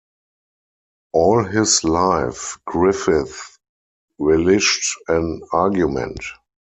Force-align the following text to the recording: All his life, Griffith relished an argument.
All 1.13 1.43
his 1.43 1.83
life, 1.83 2.57
Griffith 2.65 3.59
relished 4.17 4.97
an 5.07 5.43
argument. 5.51 6.19